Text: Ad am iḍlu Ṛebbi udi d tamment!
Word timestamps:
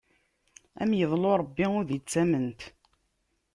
Ad 0.81 0.85
am 0.89 0.91
iḍlu 1.03 1.33
Ṛebbi 1.41 1.65
udi 1.79 1.97
d 2.01 2.05
tamment! 2.11 2.61